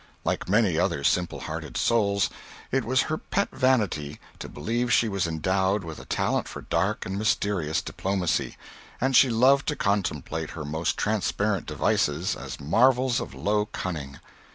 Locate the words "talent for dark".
6.05-7.05